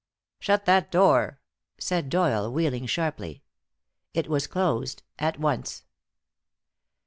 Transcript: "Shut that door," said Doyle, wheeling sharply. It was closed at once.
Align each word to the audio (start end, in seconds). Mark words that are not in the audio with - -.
"Shut 0.39 0.65
that 0.65 0.89
door," 0.89 1.39
said 1.77 2.09
Doyle, 2.09 2.51
wheeling 2.51 2.87
sharply. 2.87 3.43
It 4.15 4.27
was 4.27 4.47
closed 4.47 5.03
at 5.19 5.39
once. 5.39 5.83